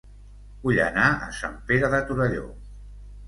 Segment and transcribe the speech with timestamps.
[0.63, 2.47] Vull anar a Sant Pere de Torelló